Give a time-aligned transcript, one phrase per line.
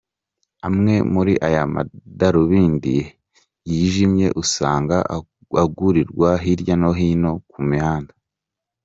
[0.67, 2.95] Amwe muri aya madarubindi
[3.69, 4.95] yijimye, usanga
[5.63, 8.13] agurirwa hirya no hino ku mihanda.